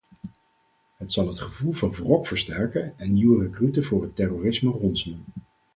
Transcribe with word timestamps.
Het 0.97 1.11
zal 1.11 1.27
het 1.27 1.39
gevoel 1.39 1.71
van 1.71 1.91
wrok 1.91 2.27
versterken 2.27 2.93
en 2.99 3.13
nieuwe 3.13 3.43
rekruten 3.43 3.83
voor 3.83 4.01
het 4.01 4.15
terrorisme 4.15 4.69
ronselen. 4.71 5.25